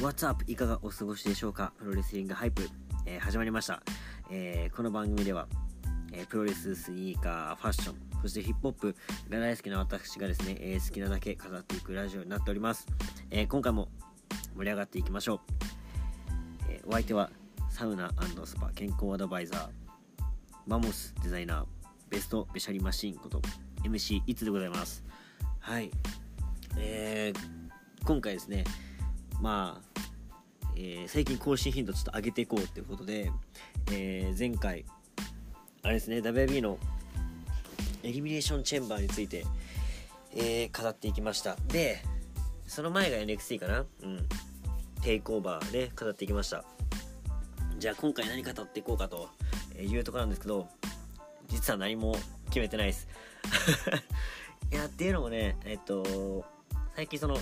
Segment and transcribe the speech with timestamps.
[0.00, 0.44] What's up?
[0.46, 1.72] いかがお過ごしでしょうか？
[1.76, 2.68] プロレスリングハイプ、
[3.04, 3.82] えー、始まりました、
[4.30, 5.48] えー、この番組では、
[6.12, 8.96] えー、プロレス、スニーカー、ファッション、そしてヒップホップ
[9.28, 12.86] が大好きな私がですね、え好きなだけ語っていくラジオになっております。
[13.32, 13.88] え今回も
[14.56, 15.40] 盛り上がっていきましょう。
[16.68, 17.32] えお相手は
[17.68, 18.12] サウナ
[18.44, 19.68] スパ健康アドバイザー、
[20.68, 21.66] マモスデザイナー、
[22.08, 23.42] ベストベシャリマシンこと
[23.82, 25.02] MC いつでございます。
[25.58, 25.90] はい。
[26.76, 28.62] えー、今回ですね、
[29.40, 29.87] まあ、
[30.80, 33.32] えー、最近更新頻度ちょっと上げていこうっていうことで、
[33.90, 34.84] えー、前回、
[35.82, 36.78] あれですね、WB の
[38.04, 39.44] エリミネーションチェンバーについて、
[40.36, 41.56] えー、語っていきました。
[41.66, 42.00] で、
[42.68, 43.86] その前が NXT かな？
[44.04, 44.28] うん。
[45.02, 46.64] テイクオーバーで語っていきました。
[47.78, 49.30] じゃあ今回何語っていこうかと
[49.80, 50.68] いうとこなんですけど、
[51.48, 52.14] 実は何も
[52.46, 53.08] 決めてないです。
[54.70, 56.44] いや、っていうのもね、えっと、
[56.94, 57.36] 最近その、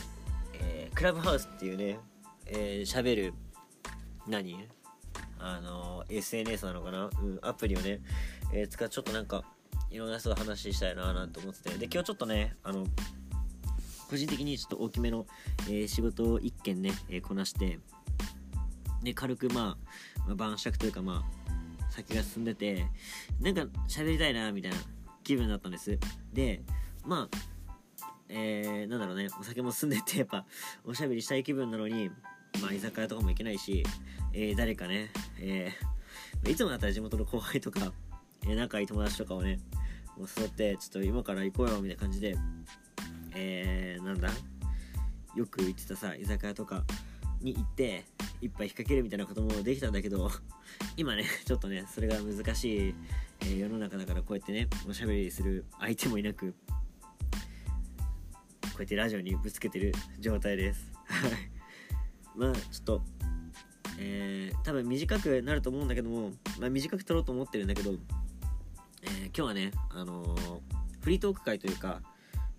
[0.55, 1.99] えー、クラブハウスっていうね、
[2.47, 3.35] えー、喋る、
[4.27, 4.69] 何？
[5.39, 7.05] あの、SNS なのかな？
[7.05, 8.01] うん、アプリをね、
[8.53, 9.45] えー、使ってちょっとなんか、
[9.91, 12.87] いろんな人と話したいななんて思ってて、で、今日ちょっとね、あの、
[14.09, 15.27] 個人的にちょっと大きめの、
[15.69, 17.81] えー、仕事を1件ね、えー、こなして、
[19.03, 19.77] で、軽くま
[20.17, 22.87] あ、まあ、晩酌というかまあ、先が進んでて、
[23.41, 24.79] なんか喋りたいな、みたいな
[25.23, 25.99] 気分だったんです。
[26.33, 26.63] で、
[27.05, 27.37] まあ、
[28.29, 30.45] えー、なんだろうね、お酒も進んでて、やっぱ、
[30.85, 32.11] おしゃべりしたい気分なのに、
[32.61, 33.85] まあ、居酒屋とかも行けないし、
[34.33, 37.93] えー、誰かね、えー、いつもだったら地元の後輩とか、
[38.45, 39.61] えー、仲いい友達とかをね、
[40.17, 42.37] もう誘って、ちょっと今から行こうよ、みたいな感じで、
[43.35, 44.31] えー、なんだ
[45.35, 46.85] よく行ってたさ、居酒屋とか
[47.41, 48.05] に行って、
[48.41, 50.31] 一杯引っ掛けるみたいなこともできたんだけど、
[50.97, 52.95] 今ね、ちょっとね、それが難しい、
[53.41, 56.55] えー、世の中だからこうやってね、おしゃべりする相手もいなく、
[58.63, 60.91] こうやってラジオにぶつけてる状態です。
[61.07, 61.56] はい。
[62.37, 63.03] まあちょっと
[63.99, 67.93] えー、多分短くなると思うんだけども、まあ、短く撮ろうと思ってるんだけど、
[69.03, 70.61] えー、今日はね、あのー、
[71.01, 72.01] フリートーク会というか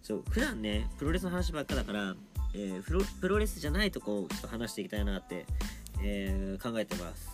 [0.01, 2.15] そう普段ねプロレスの話ばっかだから、
[2.55, 5.45] えー、プロプロレスじゃないとこをちょっと話していきたいなって、
[6.01, 7.29] えー、考えてます、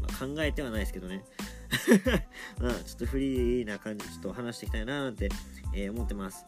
[0.00, 1.24] まあ、考えてはないですけどね。
[2.60, 5.28] まあちょっとフリーな感じちょっと話していきたいななんて、
[5.74, 6.44] えー、思ってます。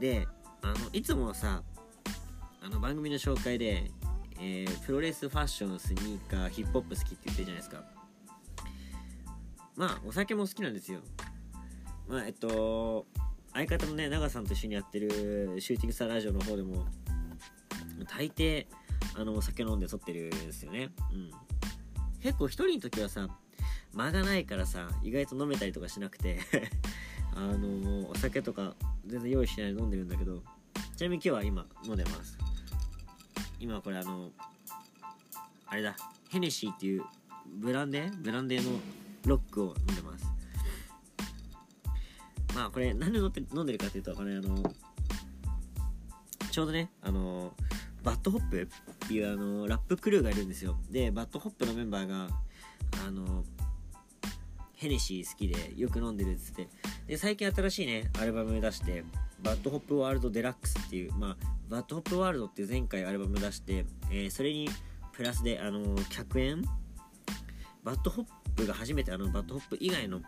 [0.00, 0.26] で
[0.62, 1.62] あのいつもさ
[2.60, 3.90] あの番組の紹介で、
[4.40, 7.84] えー、プロレスファッションスニーカーヒップホップ好きって言ってるじゃないですか。
[9.76, 11.00] まあお酒も好きなんですよ。
[12.08, 13.06] まあえっと
[13.52, 15.10] 相方のね長さんと一緒にやってる
[15.60, 16.86] シューティングスターラジオの方でも
[18.08, 18.66] 大抵
[19.16, 20.90] あのお酒飲んで撮ってるんですよね。
[21.12, 21.30] うん。
[22.20, 23.28] 結構一人の時はさ
[23.94, 26.40] 間がないからさ意外と飲めたりとかしなくて
[27.34, 28.74] あのお酒とか
[29.06, 30.42] 全然用意しないで飲んでるんだけど
[30.96, 32.36] ちなみに今日は今飲んでます。
[33.60, 34.30] 今これあの
[35.66, 35.96] あれだ
[36.30, 37.04] ヘネシーっていう
[37.46, 38.22] ブランデー？
[38.22, 38.78] ブランデーの
[39.26, 40.26] ロックを飲んでます。
[42.54, 44.56] まあこれ何で飲んで飲んでるかっていうとこれあの
[46.50, 47.52] ちょうどねあの
[48.02, 48.66] BAD HOP っ
[49.08, 50.76] ていうあのラップクルーがいるんですよ。
[50.90, 52.28] で BAD HOP のメンバーが
[53.06, 53.44] あの
[54.74, 56.68] ヘネシー好きでよく飲んでるっつって。
[57.06, 59.04] で最近新しいねアルバム出して
[59.42, 61.36] BAD HOP WORLD DELUXE っていうまあ
[61.68, 64.68] BAD HOP WORLD っていう前回アルバム出して、えー、それに
[65.12, 66.62] プラスであの100円
[67.84, 70.20] BAD HOP が初めてあの BAD HOP 以外の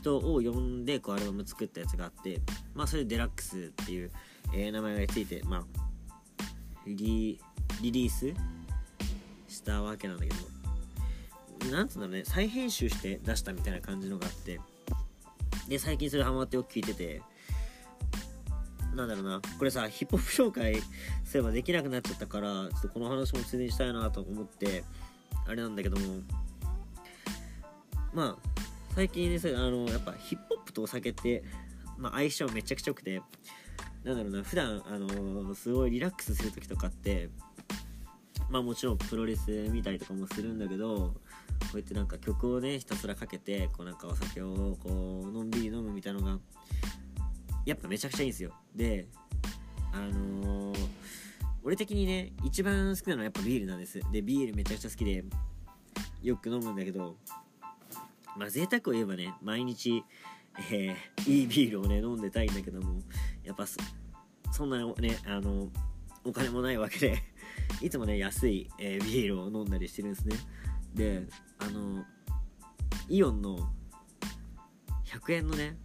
[0.00, 2.40] 人を呼んでこうアルバム作ったやつがあって
[2.74, 4.10] まあそれで DELUXE っていう、
[4.54, 5.64] えー、名前がついてまあ
[6.86, 7.40] リ
[7.80, 8.32] リリース
[9.48, 10.30] したわけなんだけ
[11.66, 14.60] どなんつうんだろうね再編集して出したみたいな感じのがあって
[15.68, 17.22] で最近それハマってよく聞いてて
[18.96, 19.40] なんだろうな。
[19.58, 20.82] これさヒップホップ紹介
[21.24, 24.84] すればできなくなっちゃったからちょっとこの話もついでにしたいなと思って
[25.46, 26.22] あれなんだけども。
[28.12, 28.50] まあ
[28.94, 31.44] 最近ねあのやっぱヒップホップとお酒って、
[31.98, 33.20] まあ、相性めちゃくちゃ良くて
[34.04, 37.28] なんだろうな普段あのすごいリラックスする時とかって
[38.48, 41.12] まあもちろんプロレス見たりとかもするんだけどこ
[41.74, 46.38] うやってなんか曲をねひたすらかけてこうなんかお酒をこうのんびり飲むみたいなのが
[47.66, 48.52] やっぱめちゃくちゃいいんですよ。
[48.74, 49.08] で
[49.92, 50.88] あのー、
[51.64, 54.00] 俺的にね一番好きなのはやっぱビールなんです。
[54.12, 55.24] でビールめちゃくちゃ好きで
[56.22, 57.16] よく飲むんだけど
[58.36, 60.04] まあ贅沢を言えばね毎日、
[60.70, 63.00] えー、いいビールをね飲んでたいんだけども
[63.42, 63.64] やっぱ
[64.52, 65.68] そんなねあの
[66.24, 67.22] お金もないわけで
[67.82, 70.36] いつもね安い、えー、ビールを飲んだりしてるんですね。
[70.94, 71.26] で
[71.58, 72.04] あの
[73.08, 73.58] イオンの
[75.04, 75.76] 100円のね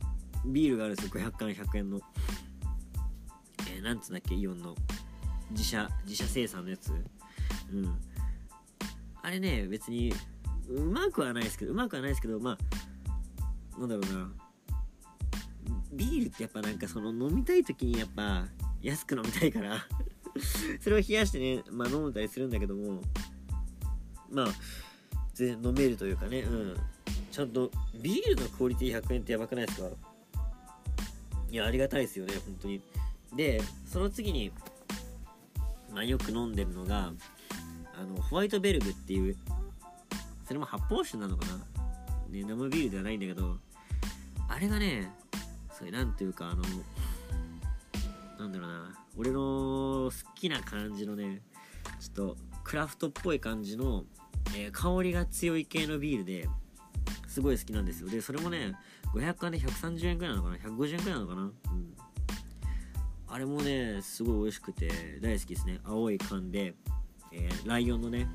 [0.45, 1.11] ビールがあるんですよ。
[1.13, 1.99] 500缶100円の。
[3.69, 4.35] えー、なんつうんだっけ？
[4.35, 4.75] イオンの。
[5.51, 6.91] 自社自社生産のやつ。
[6.91, 6.93] う
[7.77, 7.97] ん。
[9.21, 10.13] あれね別に
[10.69, 12.57] うまくはないですけどうまくはないですけどま
[13.77, 14.31] あなんだろうな。
[15.93, 18.47] ビールってやっぱなんかその飲みたい時にやっぱ
[18.81, 19.85] 安く飲みたいから。
[20.79, 23.01] それを冷やしてね、まあ、飲んだりするんだけども。
[24.31, 24.47] まあ
[25.33, 26.39] 全然飲めるというかね。
[26.41, 26.77] うん。
[27.31, 27.69] ちゃんと
[28.01, 29.89] ビールのクオリティ100円ってやばくないですか？
[31.51, 32.81] いやありがたいですよね本当に。
[33.35, 34.51] でその次に、
[35.91, 37.11] まあ、よく飲んでるのが
[37.93, 39.37] あのホワイトベルグっていう
[40.45, 41.55] それも発泡酒なのかな、
[42.29, 43.57] ね、生ビールではないんだけど
[44.49, 45.09] あれがね
[45.77, 46.63] それなんていうかあの
[48.37, 51.41] なんだろうな俺の好きな感じのね
[51.99, 54.03] ちょっとクラフトっぽい感じの、
[54.55, 56.47] えー、香りが強い系のビールで
[57.27, 58.09] すごい好きなんですよ。
[58.09, 58.73] でそれもね
[59.13, 61.41] 500缶で130円くらいなのかな？150円くらいなのかな？
[61.41, 61.51] うん。
[63.27, 64.89] あれもねすごい美味しくて
[65.21, 65.79] 大好きですね。
[65.83, 66.75] 青い缶で、
[67.31, 68.27] えー、ライオンのね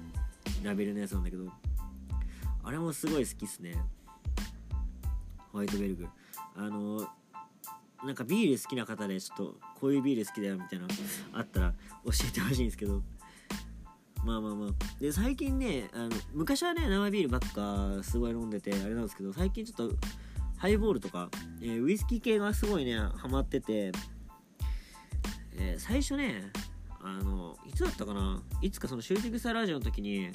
[0.63, 1.45] ラベルのやつなんだけど。
[2.63, 3.77] あれもすごい好きっすね。
[5.53, 6.09] ホワイトベルグ。
[6.57, 7.07] あの
[8.05, 10.87] なんかビール好きな方でちょっとこういうビール好きだよみたいな
[11.33, 11.75] あったら
[12.05, 13.03] 教えてほしいんですけど。
[14.25, 14.71] まあまあまあ。
[15.01, 19.95] で最近ねあの昔はね生ビールばっかすごい飲んでてあれなんですけど最近ちょっと
[20.67, 21.31] ハイボールとか、
[21.63, 23.93] えー、ウイスキー系がすごいねハマってて、
[25.57, 26.51] えー、最初ね
[27.01, 30.29] あのいつだったかないつかそのシューティングスターラジオの時に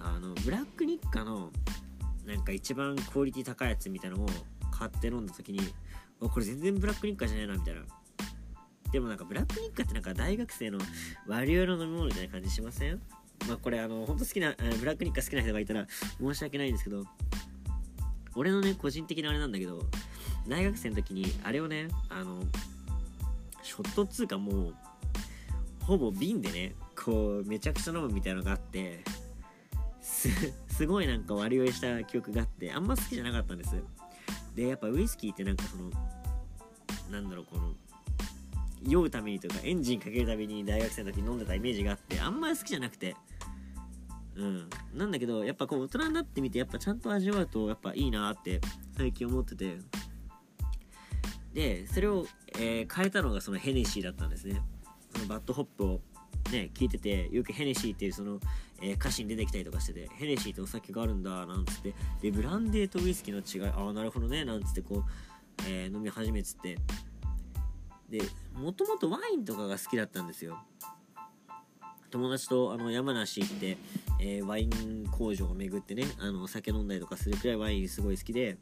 [0.00, 1.50] あのブラックニッカの
[2.24, 4.28] なんか一番クオリティ高いやつみたいなのを
[4.70, 5.58] 買って飲んだ時に
[6.20, 7.80] これ全然ブラックニッカじゃないなみたいな。
[8.92, 10.78] でもなんかブラックニッカってなんか大学生の
[11.26, 13.02] 割りの飲み物みたいな感じしません？
[13.48, 15.84] まあこれあの本当好きなブラックニッカ好きな人がいたら
[16.20, 17.02] 申し訳ないんですけど
[18.36, 19.82] 俺のね個人的なあれなんだけど
[20.46, 22.42] 大学生の時にあれをねあの
[23.62, 24.74] ショットっつうかもう
[25.80, 29.02] ほぼ瓶でねこうめちゃくちゃ飲むみたいなのがあって
[30.00, 30.28] す
[30.68, 33.74] すごいなんか割り酔いした記憶があってあんま好きじゃなかったんです。
[34.54, 35.90] でやっぱウイスキーってなんかその
[37.10, 37.72] なんだろうこの
[38.82, 43.16] 酔うためにとかエンジンかけるために大学生の時飲んでたイメージがあってあんまり好きじゃなくて。
[44.36, 44.70] うん。
[44.94, 48.60] なんだけどやっぱこう大人になってみてやっぱちゃんと味わうとやっぱいいなって
[48.96, 49.78] 最近思ってて。
[51.52, 52.26] でそれを、
[52.58, 54.60] えー、変えたのがそのヘネシーだったんですね。
[55.14, 56.00] その BAD HOP を
[56.52, 58.38] ね聞いててよくヘネシーっていうその、
[58.82, 65.02] えー、歌詞に出てきたりとかしててヘネシーってお酒があるんだなんつってでブランデーとウイスキーの違いああなるほどねなんつってこう、
[65.66, 66.78] えー、飲み始めてて。
[68.08, 68.20] で
[68.54, 70.58] もともとワインとかが好きだったんですよ。
[72.10, 73.78] 友達とあの山梨行って、
[74.20, 78.56] えー、ワイン工場を巡ってねあの酒飲んだりとかするくらいワインすごい好きで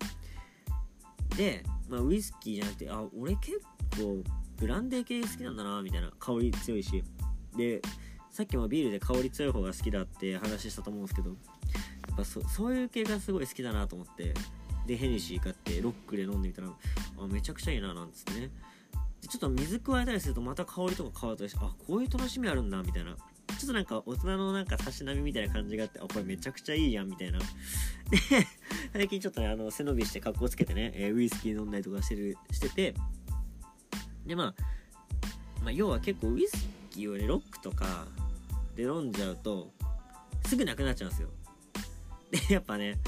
[1.36, 3.60] で、まあ、ウイスキーじゃなくてあ俺結
[3.96, 4.22] 構
[4.56, 7.02] ブランデー系好きなんだなみたいな香り強いし。
[7.56, 7.80] で
[8.30, 11.36] さっきもビールで香り強い方が好きだって話したと思うんですけどや
[12.14, 14.34] っぱそそういう系がすごい好きだなと思って
[14.88, 18.50] でヘネシー買ってロックで飲んでみたらあめちゃくちゃいいななんつってね。
[19.28, 23.16] ちょっと水加えたりするとまた香りとか変わったりしてあこういう楽しみあるんだみたいな。
[23.58, 27.38] ちょっとなんか大人のなんかたしなみみたいな感じがあってあこれめちゃくちゃいいやんみたいな。
[27.38, 27.46] で
[28.92, 32.94] 最近ちょっとねあの背伸びして格好つけてね、えー、ウイスキー飲んだりとかしてるしてて。
[34.26, 34.54] で、まあ、
[35.62, 38.06] まあ要は結構ウイスキーをねロックとか
[38.74, 39.70] で飲んじゃうと
[40.46, 41.28] すぐなくなっちゃうんですよ。
[42.30, 42.98] でやっぱね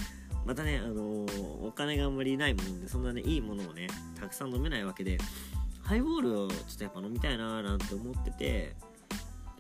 [0.45, 3.89] またね、あのー、お金があんまりないもんでそんなねいいものをね
[4.21, 5.19] たくさん飲めないわけで
[5.83, 8.77] ハイボールをちょっとやっぱ飲みたいなーなんて思ってて、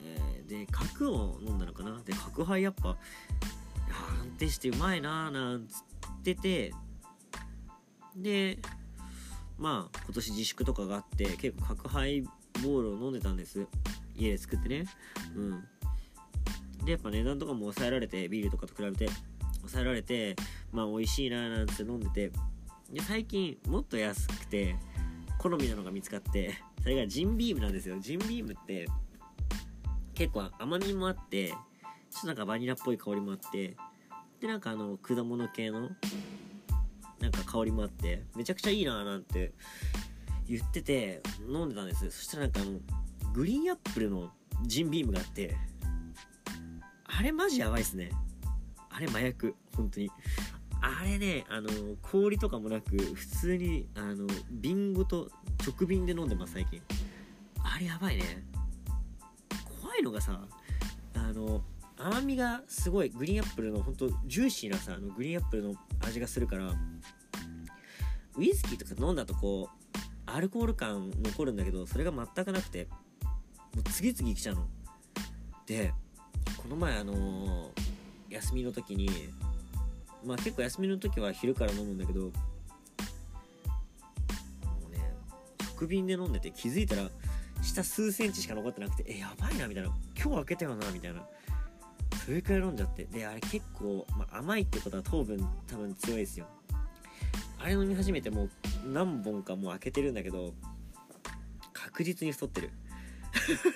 [0.06, 2.00] えー、で角を飲んだのかな？
[2.04, 2.96] で角杯やっぱ安
[4.38, 5.82] 定してうまいなーなんつっ
[6.22, 6.72] てて
[8.14, 8.58] で
[9.58, 13.66] まあ今年自粛とかがあって結構角ハイボールを飲んでたんです。
[14.14, 14.86] 家で作ってね。
[15.34, 15.64] うん。
[16.84, 19.08] でやっぱ値段とかも抑えられてビールとかと比べて
[19.58, 20.36] 抑えられて
[20.72, 22.32] まあ美味しいなーなんて飲んでて
[22.92, 24.76] で最近もっと安くて
[25.38, 27.98] 好みなのが見つかってそれがジンビームなんですよ。
[27.98, 28.86] ジンビームって
[30.16, 33.76] 結構甘みもあってちょっとなんかバニラっぽい香りもあって
[34.40, 35.90] でなんかあの果物系の
[37.20, 39.52] なんか香りもあってめちゃくちゃいいなーなんて
[40.48, 42.78] 言ってて飲んでたんですそしたらなんかあの
[43.32, 44.30] グリーンアップルの
[44.62, 45.56] ジンビームがあって
[47.18, 48.10] あれマジやばいっすね。
[48.90, 50.10] あれ麻薬本当に。
[50.82, 51.68] あれねあの
[52.02, 55.30] 氷とかもなく普通にあの瓶ごと
[55.66, 56.82] 直瓶で飲んでます最近。
[57.62, 58.44] あれやばいね。
[59.98, 60.40] いのがさ
[61.14, 61.62] あの
[61.98, 66.74] 甘みがすごいグリーンアップルの本当ジューシーなさあのグリーンアップルの味がするから
[68.36, 72.86] ウイスキーとか飲んだとこうアルコール感残るんだけどそれが全くなくて
[73.74, 74.66] もう次々来ちゃうの。
[75.66, 75.92] で
[76.56, 77.96] この前あのー
[78.28, 79.08] 休みの時に
[80.24, 82.30] まあ結構休みの時は昼から飲むんだけども
[84.88, 84.98] うね
[85.78, 87.02] 直瓶で飲んでて気づいたら
[87.62, 89.90] 下数センチしか残ってなくてえやばいなみたいな。
[90.16, 91.26] 今日開けたよなみたいな。
[92.24, 93.04] それくらい飲んじゃって。
[93.04, 96.46] であれ結構、まあ、甘いってことは糖分多分強いですよ。
[97.58, 98.50] あれ飲み始めてもう
[98.92, 100.54] 何本かもう開けてるんだけど
[101.72, 102.70] 確実に太ってる。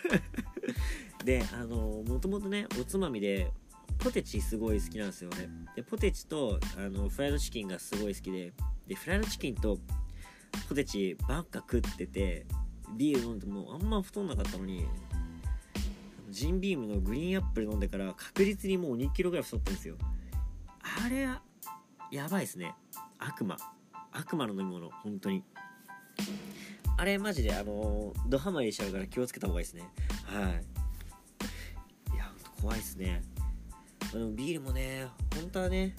[1.25, 3.51] であのもともとねおつまみで
[3.99, 8.53] ポテチすごい好きなんですよねでポテチとあのフライドチキンがすごい好きで。
[8.87, 9.79] でフライドチキンと
[10.69, 12.45] ポテチばっか食ってて
[12.97, 14.87] ビール飲んでもあんま太んなかったのに
[16.31, 19.97] ジンビームのグリーンアップル飲んでから確実にもう2キロぐらい太ってるんですよ。
[21.05, 21.43] あれは
[22.11, 22.75] やばいですね。
[23.19, 23.57] 悪魔。
[24.13, 25.43] 悪魔の飲み物本当に。
[26.97, 29.89] あれマジであのドハマりしちゃうから気をつけた方がいいですね。
[30.25, 32.15] はい。
[32.15, 33.23] いやほんと怖いですね。
[34.15, 35.95] あのビールもね本当はね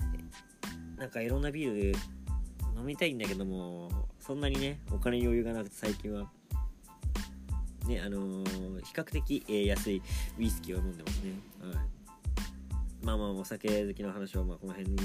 [0.97, 1.97] なんかいろんなビール
[2.77, 6.31] 飲みたいんだけどもそんなにねお金に余裕がなくて最近は。
[7.87, 10.01] ねあのー比較的、えー安い
[10.39, 11.31] ウイスキーを飲んでますね。
[11.61, 13.05] はい。
[13.05, 14.97] まあまあお酒好きの話はまあこの辺に、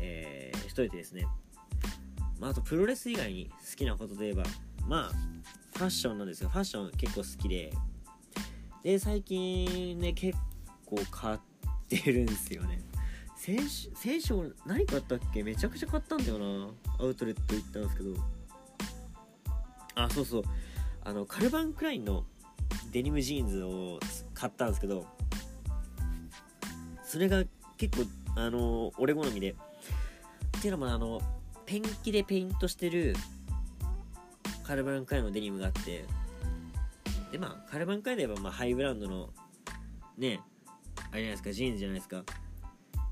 [0.00, 1.26] えーしといてですね。
[2.38, 4.42] まあ、あとプロレス以外に好きなことで言えば
[4.86, 5.12] まあ
[5.78, 6.48] ファッションなんですよ。
[6.48, 7.72] ファッション結構好きで。
[8.82, 10.38] で最近ね結
[10.84, 11.38] 構買っ
[11.88, 12.80] てるんですよね。
[13.36, 15.42] 先週先週何買ったっけ？
[15.42, 16.68] めちゃくちゃ買ったんだよな。
[16.98, 18.14] アウトレット行ったんですけど。
[19.94, 20.42] あそうそう。
[21.06, 22.24] あのカルバン・クラインの
[22.90, 24.00] デニムジーンズを
[24.34, 25.06] 買ったんですけど
[27.04, 27.44] それが
[27.76, 29.54] 結構あの俺好みでっ
[30.60, 31.22] ていうのもあの
[31.64, 33.14] ペンキでペイントしてる
[34.64, 36.04] カルバン・クラインのデニムがあって
[37.30, 39.30] でまあカルバン・クラインで言えばまあハイブランドの
[40.18, 40.40] ね
[41.12, 42.24] あれじゃないですかジーンズじゃないですか。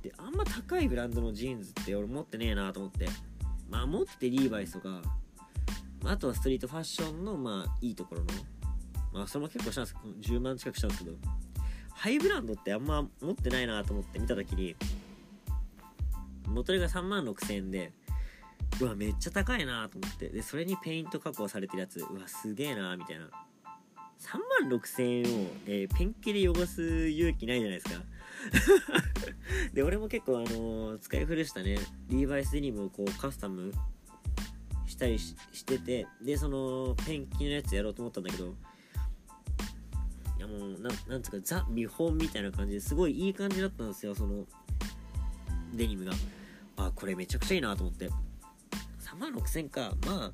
[0.03, 3.07] であんま高いブランドのジーンズって俺持ってねえなと思って。
[3.71, 5.01] まあ持ってリーバイスとか、
[6.13, 8.27] あ、とはストリートファッションのまあいいところの
[9.13, 11.17] まあそれも結構したんですけど10万近くしたんですけど
[11.93, 14.77] ハイブランドってあんま持ってないなと思って見た時に
[16.49, 17.93] 元値が3万6000円で
[18.81, 23.29] うわめっちゃ高いなと思ってでそれにペイント加工されてるやつうわすげえなみたいな。
[24.21, 28.03] 3万6000円を、えーペンキで汚す勇気ないじゃないですか。
[29.75, 33.73] で俺も結構あのー使い古したねリーバイスデニムをこうカスタム
[34.95, 35.35] したりし
[35.67, 38.55] ててでそのペンキのやつやろうと思ったんだけど
[40.39, 44.45] いやもうなんなんつうかザ見本みたいな感じですごいいい感じだったんですよその
[45.75, 46.13] デニムが。
[46.77, 48.09] あこれめちゃくちゃいいなと思って。
[49.01, 49.93] 3万6000か。
[50.07, 50.33] まあ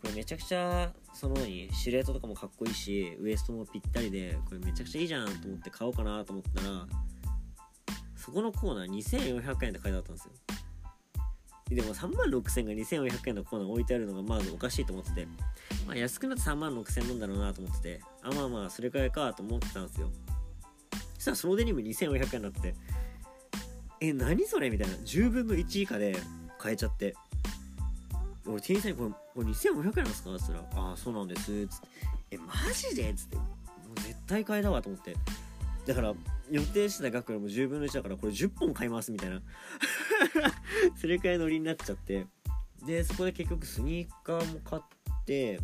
[0.00, 6.86] これめちゃくちゃその何シルエットとかもかっこいいしウエストもぴったりでこれめちゃくちゃいいじゃんと思って買おうかなと思ったら
[8.14, 10.32] そこのコーナー2400円って書いてあったんですよ。
[11.68, 15.26] でも3万6000が2400円のコーナー置いてあるのがまずおかしいと思ってて。
[15.86, 18.00] まあ安くなって3万6000なんだろうなと思ってて。
[18.22, 20.10] あまあまあそれくらいかと思ってたんですよ。
[21.14, 22.60] そしたらそのデニム2400円になって。
[22.60, 22.74] て
[24.00, 24.70] え何それ？
[24.70, 24.94] みたいな。
[24.94, 26.16] 10分の1以下で
[26.58, 27.16] 買えちゃって。
[28.46, 31.88] 俺店員さんにこれ「これ2500円なんですか?」っつったら「ああそうなんです」っつって
[32.30, 33.36] 「えマジで?」っつって。
[33.36, 33.42] も
[33.96, 35.16] う絶対買いだわと思って。
[35.86, 36.14] だから
[36.50, 39.40] 予定してた額よりも10分の1だからこれ10本買いますみたいな。
[40.96, 42.26] それくらいノリになっちゃって。
[42.84, 44.82] でそこで結局スニーカーも買っ
[45.24, 45.58] て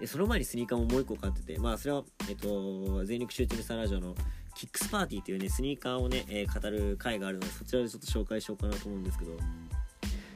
[0.00, 4.14] でその前にスニーカーももう一個買っててまあそれはえっと全力シューティングスターラジオの
[4.54, 9.36] キックスパーティーというねスニーカーをね、えー語る回があるのでそちらでちょっと紹介しようかなと思うんですけど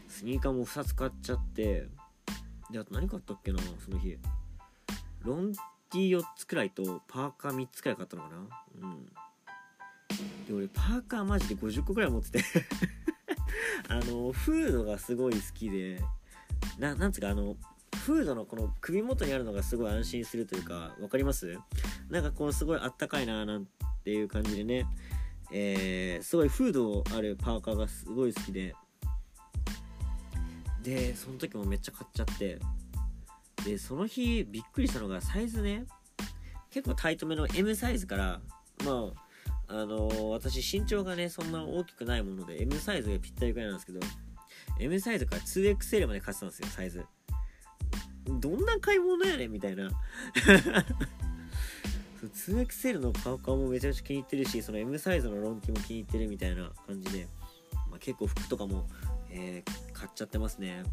[0.09, 1.89] スニーカーも2つ買っちゃって
[2.71, 4.19] であと何買ったっけなその日。
[5.23, 8.37] ロンティー4つくらいとパーカー3つくらい買ったのかな。
[8.83, 9.07] うん。
[10.47, 12.45] で俺パーカーマジで50個くらい持ってて。
[13.89, 16.01] あのフードがすごい好きで。
[16.79, 17.57] ななんつうかあの
[18.05, 21.59] フードのこの首元にあるのがすごい安心するというか分かります？
[22.09, 23.67] なんかこうすごいあったかいななん
[24.05, 24.87] ていう感じでね。
[25.51, 28.75] えー、すごいフードあるパーカーがすごい好きで。
[30.83, 32.59] でその時もめっちゃ買っちゃって。
[33.65, 35.87] でその日びっくりしたのがサイズね。
[36.71, 38.41] 結構タイトめの M サイズから
[38.85, 39.28] まあ
[39.69, 44.01] あのー私身長がねそんな大きくないもので M サイズがぴったりくらいなんですけど
[44.81, 47.05] M サイズから 2XL まで買ってたんですよサイズ。
[48.27, 49.91] どんな買い物やねみたいな。
[52.23, 57.29] 2XL のパーカーもめちゃくちゃ気に入ってるしその M サイズのロンティも気に入ってるみたいな感じで、
[57.91, 58.89] まあ、結構服とかも、
[59.31, 60.85] えー買っちゃってますね。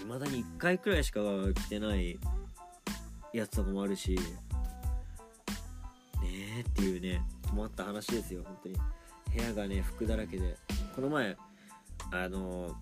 [0.00, 1.20] 未だに1回くらいしか
[1.54, 2.18] 着てない
[3.32, 4.18] やつとかもあるし
[6.20, 7.22] ねえっていうね。
[7.50, 8.76] 困った話ですよ本当に。
[9.34, 10.56] 部屋がね服だらけで。
[10.94, 11.36] この前
[12.12, 12.74] あの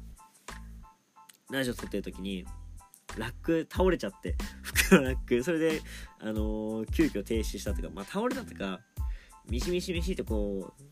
[1.50, 2.44] ラジオ撮ってる時に
[3.16, 5.42] ラック倒れちゃって 服のラック。
[5.42, 5.80] それで
[6.20, 8.80] あの急遽停止したっていうかまあ倒れたっていうか
[9.48, 10.84] ミシミシミシってこう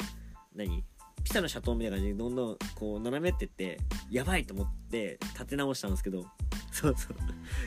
[0.54, 0.84] 何
[1.24, 3.78] ピザのシャトーみたいな感じでどんどんこう斜めってって
[4.10, 6.26] やばいと思って立て直したんですけど
[6.82, 7.16] そうそう。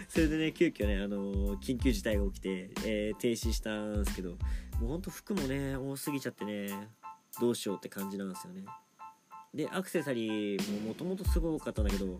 [0.09, 4.37] それでね急遽ねあの緊急事態が起きて、えー、停止したんですけども
[4.83, 6.89] うほんと服もね多すぎちゃってね
[7.39, 8.65] どうしようって感じなんですよね。
[9.53, 12.19] でアクセサリーももともとすごかったんだけど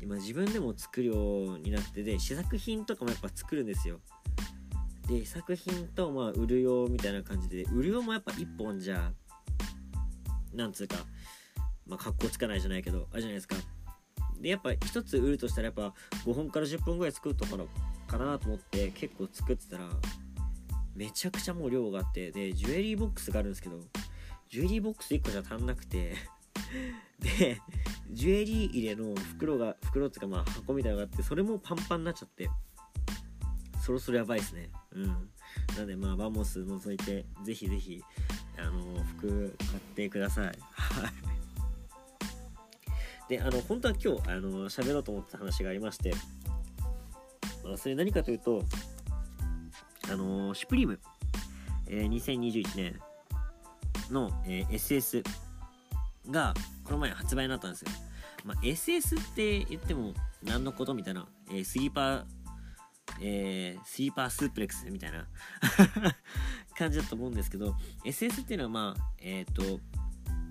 [0.00, 4.00] 今自分でも作るようになってで試作品とかもやっぱ作るんですよ。
[5.06, 9.12] で試作品とまあ売る用みたいな感じで売る用もやっぱ1本じゃ
[10.52, 10.96] なんつうか
[11.86, 13.54] まあ格好つかないじゃないけどあれじゃないですか。
[14.42, 15.94] でやっぱ1つ売るとしたらやっぱ
[16.26, 17.68] 5本から10本ぐらい作るところ
[18.06, 19.88] かなと思って結構作ってたら
[20.94, 23.78] めちゃくちゃもう量があってでジュエリーボックスがあるんですけど
[24.50, 26.14] ジュエリーボックス1個じゃ足んなくて
[27.20, 27.58] で
[28.10, 32.50] ジュエリー入れの袋が袋っていうかまあ箱みたいなのがあってそれもパンパンになっちゃって
[33.80, 34.70] そろそろやばいですね。
[34.92, 35.06] うん。
[35.76, 38.00] なんでまあバモス覗いてぜひぜひ
[38.56, 40.44] あの服買ってください。
[40.44, 41.31] はい。
[43.32, 46.12] であの本当は今日あの喋ろうと思った話がありまして、
[47.64, 48.62] まあ、それ何かというと
[50.10, 51.00] あのシュプリーム、
[51.88, 53.00] えー、2021年
[54.10, 55.24] の、えー、SS
[56.30, 56.52] が
[56.84, 57.88] この前発売になったんですよ。
[58.44, 60.12] まあ、SS って言っても
[60.42, 62.24] 何のことみたいな、えー、スリーパー、
[63.22, 65.26] えー、スリーパースープレックスみたいな
[66.76, 69.80] 感じだと思うんですけど SS っていうのはまあえっ、ー、と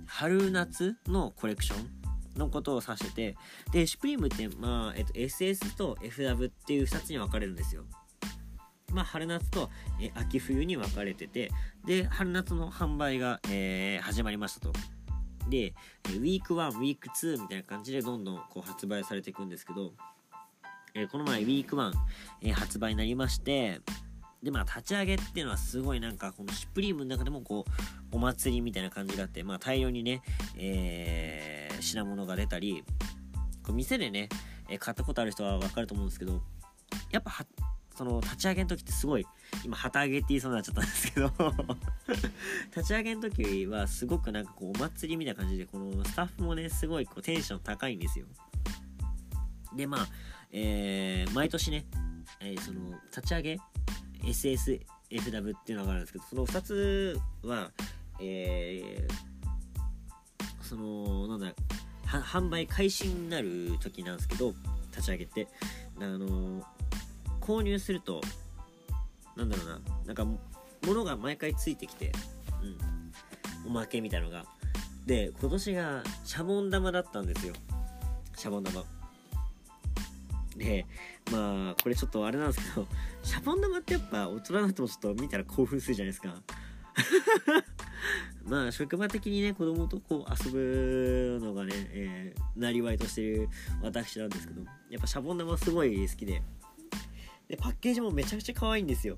[0.07, 2.00] 春夏のコレクション
[2.35, 3.37] のことを指してて
[3.71, 7.83] でシュプリームってまあ、えっ、と SS と FW っていう2つに分かれるんですよ。
[8.93, 9.69] まあ、春夏と、
[10.01, 11.49] え秋冬に分かれてて
[11.85, 14.73] で春夏の販売が、えー、始まりましたと。
[15.49, 15.73] で、
[16.05, 19.93] ウィーク1、ウィーク2みたいな感じでどんどんこう発売されていくんですけど、
[20.93, 21.93] えー、この前ウィーク1、
[22.41, 23.81] えー、発売になりまして、
[24.43, 30.21] で、まあ、立ち上げっていうのはすごいなんか、このシュプリームの中でもこう、お祭りみたいな感じがあって、まあ、大量にね、
[30.57, 32.83] えー、品物が出たり、
[33.63, 34.29] こう店でね、
[34.69, 36.41] え買ったことある人はわかると思うんですけど、
[37.11, 37.31] やっぱ
[37.95, 39.27] その立ち上げの時ってすごい
[39.63, 41.31] 今旗揚げって言いそうになっちゃったんですけど
[42.75, 48.25] 立ち上げの時はすごくなんかこうお祭りみたいな感じでこのスタッフもねすごいこうテンション高いんですよ。
[49.75, 50.07] でまあ、
[50.51, 51.85] えー、毎年ね、
[52.39, 53.59] えー、その立ち上げ
[54.23, 57.71] SSFW っていうのがあるんですけどその2つは
[58.23, 59.30] えー、
[60.71, 61.53] そのなんだ
[62.05, 64.53] 販売開始になる時なんですけど
[64.91, 65.47] 立ち上げて。
[65.99, 66.65] あの
[67.41, 68.21] 購入すると
[69.35, 70.25] なんだろうななんか
[70.87, 72.11] 物が毎回ついてきて
[72.63, 73.67] うん。
[73.67, 74.45] おまけみたいのが。
[75.05, 77.53] で今年がシャボン玉だったんですよ。
[78.35, 78.83] シャボン玉。
[80.55, 80.85] で
[81.31, 82.87] まあこれちょっとあれなんですけど
[83.21, 86.35] シャボン玉ってやっぱ大人になってもちょっと見たら興奮するじゃないですか。
[88.43, 93.49] まあ職場的にね子供とこう遊ぶのがね、えー、なりわいとしてる
[93.81, 96.41] 私なんですけどやっぱシャボン玉すごい好きで。
[97.47, 99.17] でパッケージもめちゃくちゃ可愛いんですよ。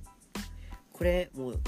[0.92, 1.60] これもう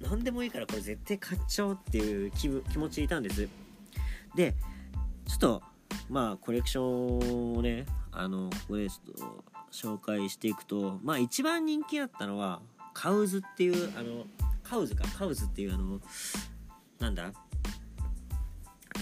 [0.00, 3.48] 何でもいいからこれ絶対買っちゃおうっていう気気持ちいたんです。
[4.36, 4.54] で
[5.26, 5.62] ちょっと
[6.08, 12.62] まあコレクションをねあのここでちょっと紹介していくとまあ一番人気だったのは
[12.94, 14.26] カウズっていうあの
[14.68, 16.00] カウズかカウズっていうあの
[16.98, 17.32] なんだ？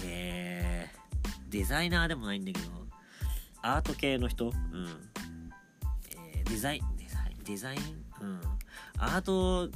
[0.03, 2.69] えー、デザイナーでもないんだけど
[3.61, 4.45] アート系の人？
[4.45, 4.53] うん、
[6.33, 6.81] えー、デザイン
[7.45, 7.79] デザイン
[8.21, 8.41] うん。
[8.97, 9.69] アート、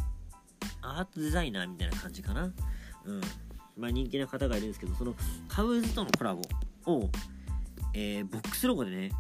[0.82, 2.52] アートデザイナーみたいな感じかな？
[3.06, 3.22] うん。
[3.78, 5.14] まあ人気な方がいるんですけど、その
[5.48, 6.42] カウズとのコラボ
[6.92, 7.10] を、
[7.94, 9.12] えー、ボックスロゴでね、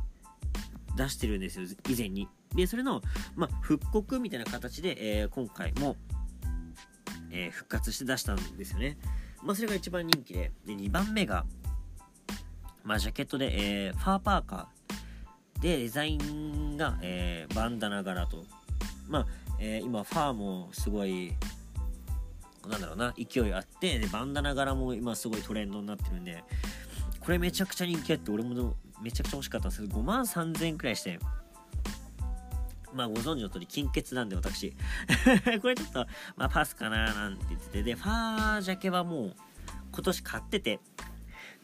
[0.95, 2.27] 出してるんですよ、以前に。
[2.55, 3.03] で、それの、
[3.36, 5.95] まあ、復刻みたいな形で、えー、今回も、
[7.31, 8.97] えー、復活して出したんですよね。
[9.43, 10.51] まあ、それが一番人気で。
[10.65, 11.45] で、2番目が、
[12.83, 18.45] まあ、ジャケットで、えー、ファーパーカーで、デザインが、えー、バンダナ柄と。
[19.07, 19.27] まあ、
[19.59, 21.33] えー、今、ファーもすごい、
[22.67, 26.43] なんだろうな、勢いあって、で、バンダナ柄も今すごいトレンドになってるんで、
[27.19, 31.19] これめちゃくちゃ人気あって、俺もめちゃくちゃ欲しかったんですけど、5万3000円くらいして、
[32.93, 34.73] まあご存知の通り金欠なんで私。
[35.62, 39.36] これちょっと、まあパスかななんて言ってて、で、ファージャケはもう
[39.91, 40.80] 今年買ってて、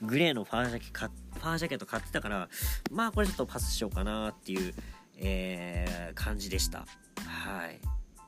[0.01, 2.49] グレーのファージャケファージャケット買ってたから、
[2.91, 4.73] まあこれちょっとパスしようかなっていう
[5.17, 6.79] えー、感じでした。
[7.25, 7.79] はい。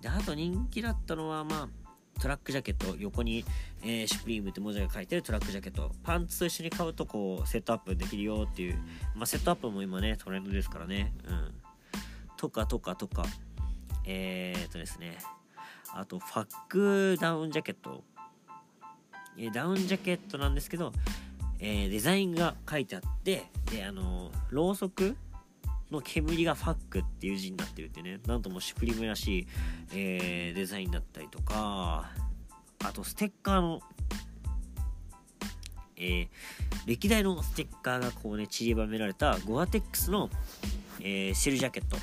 [0.02, 2.96] で、あと人気だったのは、まあ、トラックジャケット。
[2.98, 3.46] 横に、
[3.84, 5.92] えー、 Supreme って文字が書いてるトラックジャケット。
[6.04, 8.80] パンツと一緒に買うとこうセットアップできるよっていう、
[9.16, 11.14] まあ、セットアップも今ねトレンドですからね。
[11.26, 11.54] うん。
[12.38, 13.26] とかとかとか。
[14.06, 15.17] えー、っとですね。
[15.93, 18.04] あとファックダウンジャケット、
[19.38, 20.93] えダウンジャケットなんですけど、
[21.60, 25.15] えー、デザインが書いてあってであのろうそく
[25.91, 29.47] の煙がファックっていう字になってるってね、なんとも Supreme らしい、
[29.93, 32.12] えー、デザインだったりとか、
[32.84, 33.80] あとステッカーの、
[35.95, 36.28] えー、
[36.86, 40.30] 歴代のステッカーがこうね、散りばめられたゴアテックスの、
[41.00, 41.97] えー、シェルジャケット。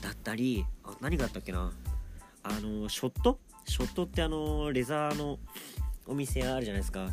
[0.00, 1.72] だったり、あ、何があったっけな。
[2.42, 3.38] あの、ショット？
[3.66, 5.38] ショットってあの、レザーの
[6.06, 7.08] お店あるじゃないですか。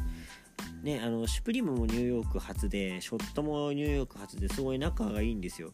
[0.84, 5.72] ね、あのシュプリームもニューヨーク発でショットもニューヨーク発ですごい仲がいいんですよ。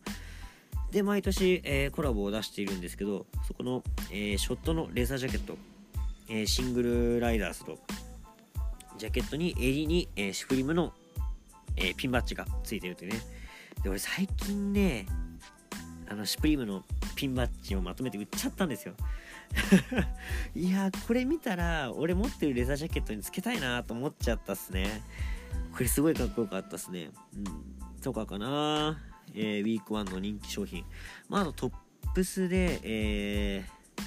[0.92, 5.58] で毎年、えー、コラボを出しているんですけどそこの、えー、ショットのレザージャケット、
[6.30, 7.78] えー、シングルライダースと
[8.98, 10.94] ジャケットに襟に、えシュプリームの、
[11.76, 13.20] えピンバッジがついてるというね。
[13.84, 15.06] で俺最近ね
[16.08, 16.84] あのシュプリームの
[17.16, 18.94] ピンバッジをまとめて売っちゃったんですよ。
[20.56, 25.02] いやこれ見たら俺持ってるレザージャケットにつけたいなと思っちゃったっすね。
[25.72, 27.10] これすごいかっこよかったっすね。
[27.36, 28.02] うん。
[28.02, 29.02] とかかな。
[29.34, 30.86] えー、ウィーク1の人気商品。
[31.30, 31.74] まああとトッ
[32.14, 34.06] プスでえー、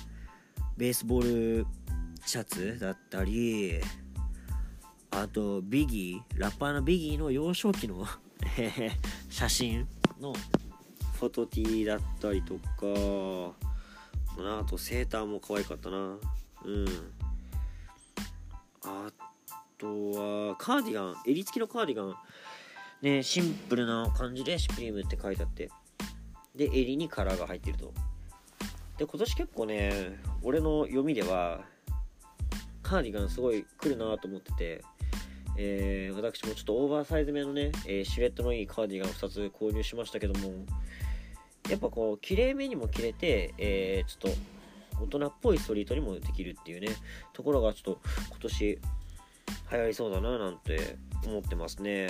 [0.76, 1.66] ベースボール
[2.24, 3.80] シャツだったり
[5.10, 8.06] あとビギーラッパーのビギーの幼少期の
[9.30, 9.88] 写真
[10.20, 10.34] の
[11.18, 13.68] フォトティーだったりとか。
[14.40, 15.96] あとセーターも可愛かったな。
[15.96, 16.86] うん。
[18.84, 19.10] あ
[19.76, 21.16] とはカーディガン。
[21.26, 22.14] 襟付きのカーディガン。
[23.02, 25.70] ねシンプルな感じでシュプリームって書いてあって。
[26.54, 27.92] で襟にカラーが入ってると。
[28.96, 31.60] で今年結構ね俺の読みでは
[32.82, 34.84] カーディガンすごい来るなと思ってて
[35.60, 40.52] えー、私もちょっとオーバーサイズ目のね、えー、シルエットのいいカーディガン2つ購入しましたけども
[41.68, 44.32] やっぱこう綺麗めにも着れて、えー、ちょっ
[44.98, 46.88] と大人っぽいストリートにもできるっていうね
[47.32, 48.00] ところがちょっと
[48.30, 48.80] 今年流
[49.78, 52.08] 行りそうだななんて思ってますね。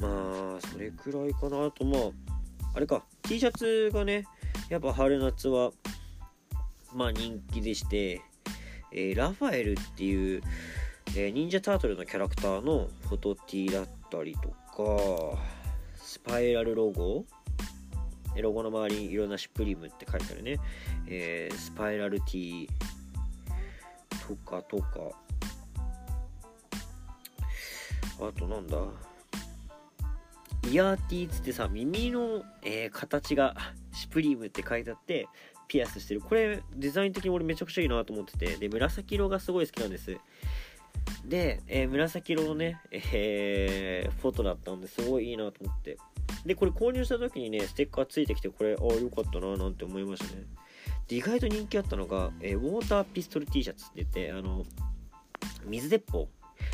[0.00, 0.08] ま
[0.58, 1.84] あそれくらいかなあと。
[1.84, 2.32] まあ
[2.74, 4.24] あれか T シャツがね
[4.68, 5.72] やっぱ春夏は
[6.94, 8.22] まあ人気でして、
[8.90, 10.42] えー、ラファエルっていう、
[11.14, 15.38] えー、忍者タートルのキャラクターのフォト T だったりとか
[15.96, 17.24] スパイラルロゴ
[18.40, 20.58] ロゴの周りにいろんなシュプリームって書いてあるね、
[21.06, 22.68] えー、スパイラルティー
[24.26, 25.10] とかとか。
[28.20, 28.78] あとなんだ？
[30.70, 33.56] イヤーティーつってさ耳の、えー、形が
[33.92, 35.26] シュプリームって書いてあって
[35.66, 36.20] ピアスしてる。
[36.20, 38.56] これデザイン的に俺めちゃくちゃいいなと思ってて。
[38.56, 40.16] で紫色がすごい好きなんです。
[41.24, 45.98] で、えー、紫色のね、えー、フォトだったんですごいいいなと思って。
[46.44, 50.42] で、これ購入した時にね、ステッカーついてきて、これ、ああ、よかったな、なんて思いましたね。
[51.08, 54.64] で、意外と人気あったのが、えー、ウォーターピストル T シャツって言って、あの、
[55.64, 56.28] 水鉄砲、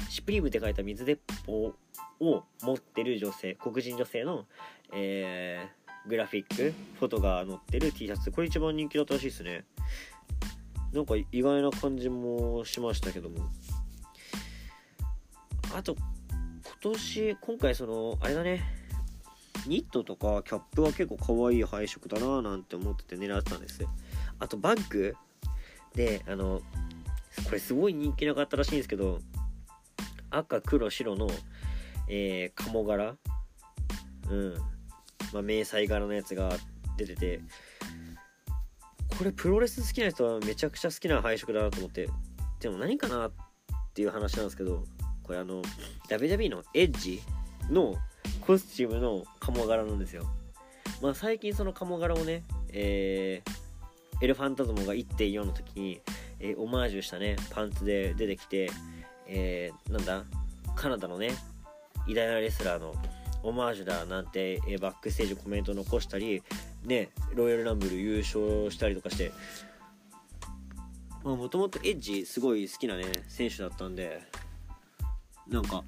[0.08, 1.74] シプリームって書いた水鉄砲
[2.20, 4.46] を持ってる女性、黒人女性の、
[4.92, 9.64] えー、グラフィック、フォトが載ってる T シャツ、これ一番人気だったらしいですね。
[10.92, 13.50] なんか意外な感じもしましたけども。
[15.74, 18.62] あと、今年、今回その、あれだね、
[19.68, 23.86] ニットとかキャップは結構可愛い配色だななんて思ってて狙ってたんです。
[24.38, 25.14] あとバッグ。
[25.94, 26.60] であの
[27.44, 29.20] これすごい人気なかったらしいんですけど
[30.30, 31.28] 赤黒白の、
[32.08, 33.16] えー、鴨柄。
[34.30, 34.54] うん。
[35.32, 36.50] まあ迷彩柄のやつが
[36.96, 37.40] 出てて。
[39.18, 42.08] これプロレス好きな人はめちゃくちゃ好きな配色だなと思って。
[42.60, 43.32] でも何かなっ
[43.94, 44.84] ていう話なんですけど
[45.22, 45.62] これあの
[46.08, 47.20] WWE のエッジ
[47.70, 47.96] の
[48.48, 50.24] コスチュームの鴨柄なんですよ。
[51.02, 56.00] まあ最近その鴨柄をね、えー、エルファンタズモが1.4の時に、
[56.40, 58.70] えー、オマージュしたね、パンツで出てきて、
[59.26, 60.24] えー、なんだ、
[60.74, 61.32] カナダのね、
[62.06, 62.94] 偉大なレスラーの
[63.42, 66.42] オマージュだなんて、えー、バックステージコメント残したり、
[66.84, 69.30] ね、ロイヤルランブル優勝したりとかして、
[71.22, 74.22] もともとエッジすごい好きなね、選手だったんで、
[75.48, 75.84] なんか、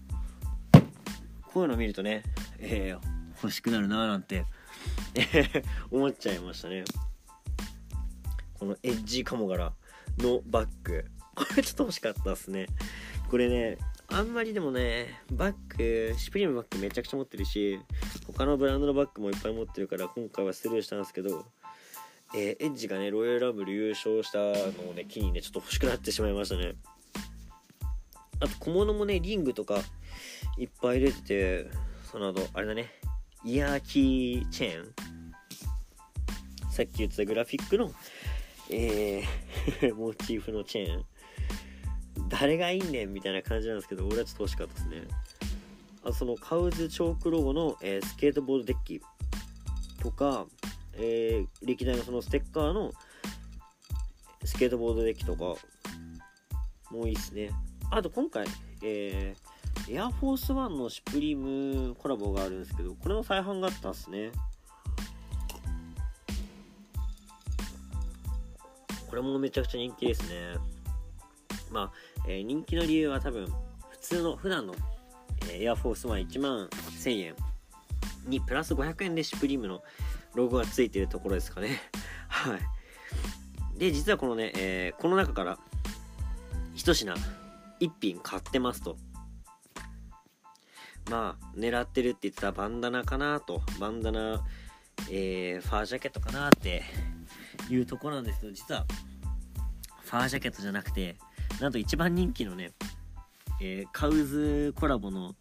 [1.52, 2.22] こういうの見るとね、
[2.58, 3.08] えー、
[3.42, 4.44] 欲しくなるなーなんて
[5.90, 6.84] 思っちゃいましたね。
[8.54, 9.72] このエッジカモ柄
[10.18, 11.04] のバッグ。
[11.34, 12.66] これちょっと欲しかったっすね。
[13.28, 17.80] これねあんまりでもねバッグシュプリームバッグめちゃくちゃ持ってるし
[18.26, 21.46] 他のブランドのバッグもいっぱい持ってるから今回はスルーしたんですけど
[22.34, 26.74] えー、エッジがねロイヤルラブル優勝したのをね機にねちょっと欲しくなってしまいましたね。
[28.40, 29.80] あと小物もねリングとか
[30.58, 31.70] いっぱい出てて
[32.10, 32.90] その後あれだね。
[33.44, 34.94] イヤーキーチェーン。
[36.70, 37.90] さっき言ってたグラフィックの
[38.70, 41.04] えー モチーフのチェーン。
[42.28, 45.08] 誰がいいねんみたいな感じなんですけど俺はちょっと欲しかったですね。
[46.04, 49.02] あそのカウズチョークロゴの、えー、スケートボードデッキ
[50.00, 50.46] とか、
[50.94, 52.92] えー、歴代のそのステッカーの
[54.44, 55.40] スケートボードデッキとか
[56.90, 57.50] もういいっすね。
[57.90, 58.46] あと今回、
[58.82, 59.49] えー、
[59.92, 64.30] エアフォースワンのシュプリームコラボがあるんですけどこれの再販があったっすね。
[69.08, 70.54] これもめちゃくちゃ人気ですね。
[71.72, 71.92] まあ、
[72.28, 73.46] えー、人気の理由は多分
[73.90, 74.76] 普通の普段の
[75.50, 77.34] エアフォースワン1万1000円
[78.28, 79.82] にプラス500円でシュプリームの
[80.36, 81.80] ロゴがついてるところですかね。
[82.30, 82.60] はい。
[83.76, 85.58] で実はこのね、えー、この中から
[86.76, 87.12] 1品
[87.80, 88.96] 1品買ってますと。
[91.10, 93.60] まあ狙ってるって言ってたバンダナかなと。
[93.78, 94.42] バンダナ、
[95.10, 96.82] えー、ファージャケットかなって
[97.68, 98.86] いうとこなんですけど実は
[100.04, 101.16] ファージャケットじゃなくて
[101.60, 102.72] なんと一番人気のね
[103.60, 105.34] えー、カウズコラボの、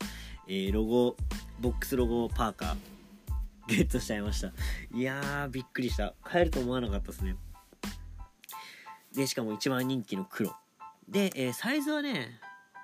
[0.45, 1.15] えー、ロゴ
[1.61, 2.75] ボックスロゴパーカー
[3.67, 4.51] ゲットしちゃいました。
[4.93, 6.13] いやーびっくりした。
[6.23, 7.35] 買えると思わなかったですね。
[9.15, 10.51] でしかも一番人気の黒。
[11.07, 12.39] で、えー、サイズはね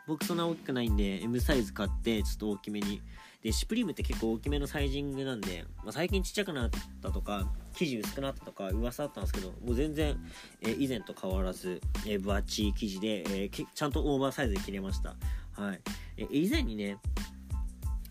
[0.08, 3.02] 僕そんな大きくないんで M サイズ買ってちょっと大きめに。
[3.46, 6.70] でシュプリームって結構大きめのサイジングなんで、まあ、最近ちっちゃくなっ
[7.04, 10.18] たとか生地薄くなったとか噂あったんですけどもう全然、
[10.63, 15.15] えー、以前と変わらず、えー、分厚い生地で、えー、ちゃんとオーバーサイズで切れました。
[15.52, 15.82] はい、
[16.18, 16.98] え以前にね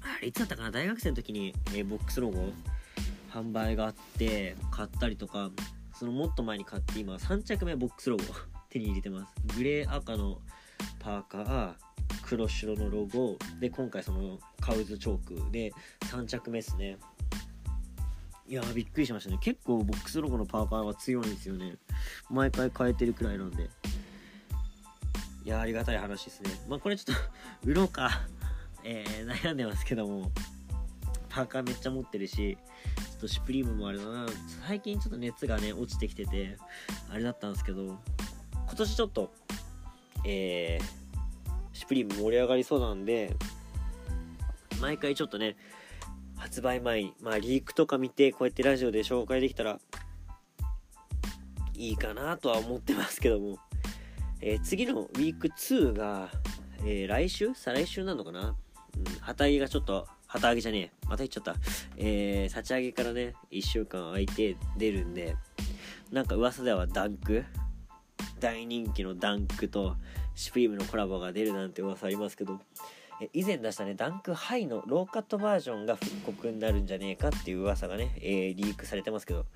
[0.00, 2.52] あれいつだったかな大学生の時に、えボックスロゴ
[3.33, 5.50] 販売があって買ったりとか
[5.98, 8.22] そのもっと前に買って今3着目ボックスロゴ
[8.70, 9.35] 手に入れてます。
[9.57, 10.38] グレー赤の
[11.00, 11.74] パーカー
[12.22, 13.37] 黒白のロゴ。
[13.61, 15.72] で今回そのカウズチョークで
[16.07, 16.98] 3着目ですね。
[18.46, 19.38] いやびっくりしましたね。
[19.40, 21.77] 結構ボックスロゴのパーカーは強いんですよね。
[22.31, 23.68] 毎回変えてるくらいなんで。
[25.44, 26.50] いやありがたい話ですね。
[26.68, 27.22] まあこれちょっと
[27.68, 28.27] 売ろうか。
[28.83, 30.31] えー、悩んでますけども。
[31.31, 34.27] パーカーめっちゃ持ってるしちょっとシュプリームもあれだな。
[34.68, 36.57] 最近ちょっと熱がね落ちてきてて
[37.11, 37.98] あれだったんですけど。
[38.66, 39.33] 今年ちょっと
[40.24, 41.03] えー、
[41.74, 43.37] シュプリーム盛り上がりそうなんで
[44.80, 45.56] 毎回ちょっとね
[46.37, 49.78] 発売前にまあリークとか見てこうやってラジオで紹介できたら
[51.76, 53.58] いいかなとは思ってますけども、
[54.40, 56.30] えー、次のウィーク2が、
[56.80, 57.52] えー、来週？
[57.54, 58.40] 再来週なのかな、
[58.96, 60.90] うん、旗揚げがちょっと旗揚げじゃねえ。
[61.06, 61.56] また言っちゃった、
[61.96, 65.37] えー、立ち上げからね1週間空いて出るんで
[66.12, 67.44] なんか噂ではダンク
[68.44, 69.96] 大人気のダンクと
[70.35, 72.61] シュプリームのコラボが出るなんて噂ありますけど
[73.33, 79.46] 以前出したねダンクハイのローカットバージョンが復刻になるんじゃねえかっていう噂がね、えー、リークされてますけど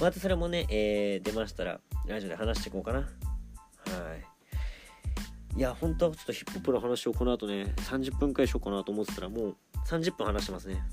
[0.00, 2.98] またそれもね、えー、出ましたらラジオで話していこうかな。
[2.98, 3.04] は
[5.54, 5.58] い。
[5.58, 9.56] いや本当はちょっとヒップホップの話をこの後ね30分くらいしようかなと思ってたらもう
[9.88, 10.84] 30分話してますね。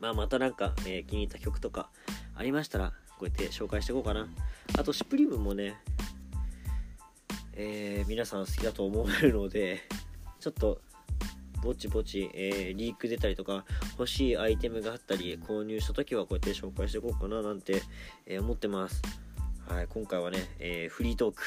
[0.00, 1.90] まあまたなんか、えー、気に入った曲とか
[2.34, 4.26] ありましたらこうやって紹介していこうかな。
[4.78, 5.76] あとシュプリームもね
[7.56, 9.82] えー、皆さん好きだと思えるので
[10.40, 10.80] ちょっと
[11.62, 17.82] ぼちぼち、えー、リーク出たりとか欲しいアイテムがあったり購入した時はこうやって紹介していこうかななんて、
[18.26, 19.02] えー、思ってます。
[19.66, 21.42] はい今回はね、え、フリートーク、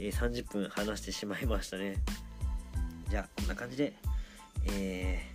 [0.00, 1.94] え30分話してしまいましたね。
[3.08, 3.94] じゃあこんな感じで
[4.64, 5.30] え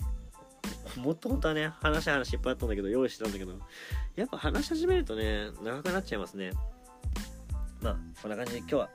[0.98, 3.58] もっと本当はね話話いっぱいあったんだけど用意してたんだけど
[4.16, 6.52] やっぱ話し始めるとね長くなっちゃいますね。
[7.82, 8.90] まあこんな感じで今日は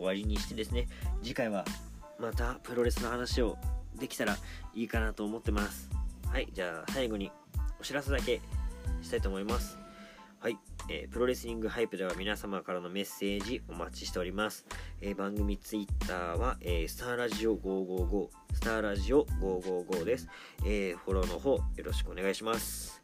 [0.00, 0.88] 終わりにしてですね
[1.22, 1.64] 次回は
[2.18, 3.56] またプロレスの話を
[3.98, 4.36] できたら
[4.74, 5.90] いいかなと思ってます。
[6.26, 7.30] はいじゃあ最後に
[7.80, 8.40] お知らせだけ
[9.02, 9.78] したいと思います。
[10.38, 10.56] はい、
[10.88, 14.64] えー、プロレスリングハイプでは皆様からのメッセージお待ちしております、
[15.02, 20.28] えー、番組ツイッターは、えー、スターラジオ555スターラジオ555です、
[20.64, 23.00] えフォローの方よろしくお願いします。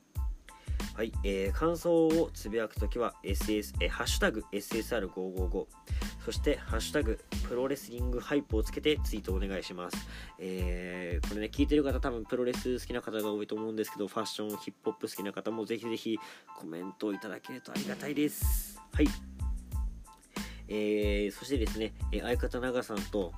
[0.96, 5.66] はい、えー、感想をつぶやくときは SS、え、ハッシュタグ SSR555
[6.26, 10.08] そして、ハッシュタグ、プロレスリングハイプをつけてツイートお願いします。
[10.40, 16.18] えー、これね、聞いてる方多分プロレス好きな方が多いと思うんですけど、ファッション、ヒップホップ好きな方もぜひぜひ
[16.58, 18.82] コメントをいただけるとありがたいです。
[18.92, 19.06] はい。
[20.66, 23.32] えー、そしてですね、相方長さんと、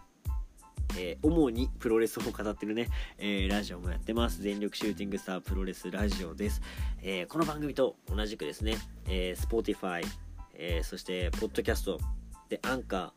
[0.96, 4.40] えー、主にプロレスを語ってるね、えー、ラジオもやってます。
[4.40, 6.62] 全力シューティングスタープロレスラジオです。
[7.02, 10.02] えー、この番組と同じくですね、えー、Spotify、
[10.54, 12.00] え、そしてポッドキャスト
[12.48, 13.12] でアンカ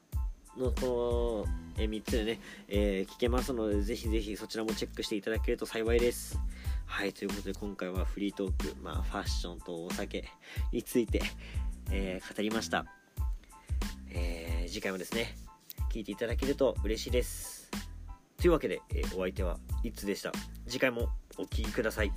[0.57, 1.45] ーのこ
[1.77, 6.37] の、え3つでね、え聞けますのでぜひぜひそちらもチェックしていただけると幸いです。
[6.85, 10.25] はいということで今回はフリートーク、まあ、ファッションとお酒
[10.73, 11.21] について、
[11.89, 12.85] え語りました、
[14.09, 15.37] え次回もですね
[15.89, 17.71] 聞いていただけると嬉しいです。
[18.37, 20.33] というわけで、えお相手はいつでした？
[20.67, 22.11] 次回もお聴きください。